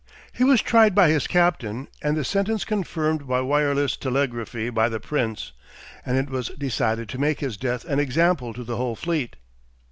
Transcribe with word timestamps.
He 0.33 0.43
was 0.43 0.63
tried 0.63 0.95
by 0.95 1.09
his 1.11 1.27
captain, 1.27 1.87
and 2.01 2.17
the 2.17 2.23
sentence 2.25 2.65
confirmed 2.65 3.27
by 3.27 3.41
wireless 3.41 3.95
telegraphy 3.95 4.71
by 4.71 4.89
the 4.89 4.99
Prince, 4.99 5.51
and 6.03 6.17
it 6.17 6.27
was 6.31 6.47
decided 6.57 7.07
to 7.09 7.19
make 7.21 7.39
his 7.39 7.55
death 7.55 7.85
an 7.85 7.99
example 7.99 8.51
to 8.55 8.63
the 8.63 8.77
whole 8.77 8.95
fleet. 8.95 9.35